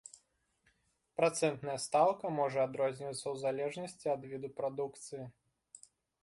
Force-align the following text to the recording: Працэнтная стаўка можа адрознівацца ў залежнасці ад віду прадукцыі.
Працэнтная 1.19 1.75
стаўка 1.83 2.31
можа 2.39 2.59
адрознівацца 2.69 3.19
ў 3.29 3.35
залежнасці 3.45 4.05
ад 4.15 4.21
віду 4.33 4.49
прадукцыі. 4.63 5.23